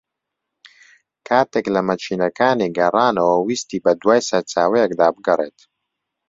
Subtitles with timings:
[1.27, 5.59] کاتێک لە مەکینەکانی گەڕانەوە ویستی بە دووای سەرچاوەیەکدا بگەڕێت